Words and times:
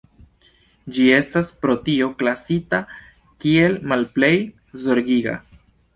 Ĝi 0.95 1.03
estas 1.17 1.51
pro 1.65 1.75
tio 1.89 2.09
klasita 2.21 2.79
kiel 3.45 3.77
"Malplej 3.93 4.35
Zorgiga". 4.87 5.37